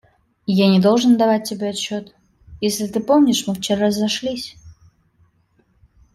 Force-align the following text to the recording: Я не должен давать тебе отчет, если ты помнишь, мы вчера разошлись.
Я 0.47 0.67
не 0.67 0.79
должен 0.79 1.15
давать 1.15 1.47
тебе 1.47 1.69
отчет, 1.69 2.15
если 2.59 2.87
ты 2.87 3.01
помнишь, 3.01 3.45
мы 3.45 3.53
вчера 3.53 3.85
разошлись. 3.85 4.55